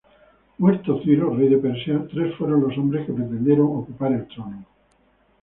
Muerto 0.57 0.99
Ciro, 1.03 1.31
Rey 1.35 1.47
de 1.49 1.59
Persia, 1.59 2.07
tres 2.11 2.33
fueron 2.35 2.61
los 2.61 2.75
hombres 2.75 3.05
que 3.05 3.13
pretendieron 3.13 3.67
ocupar 3.67 4.11
el 4.11 4.25
trono. 4.27 4.65